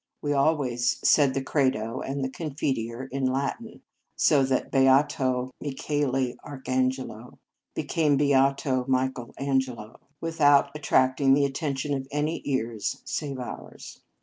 [0.19, 3.83] We always said the Credo and Confiteor in Latin,
[4.15, 7.37] so that beato Michaeli Arch angelo
[7.75, 14.01] became beato Michael An gelO) without attracting the attention of any ears save ours.